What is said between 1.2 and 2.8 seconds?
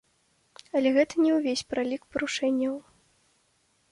не ўвесь пералік парушэнняў.